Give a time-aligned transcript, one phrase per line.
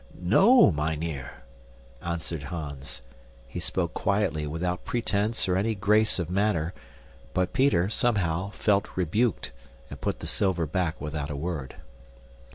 [0.19, 1.43] "No, mynheer,"
[2.01, 3.03] answered Hans.
[3.47, 6.73] He spoke quietly, without pretence or any grace of manner,
[7.35, 9.51] but Peter, somehow, felt rebuked,
[9.91, 11.75] and put the silver back without a word.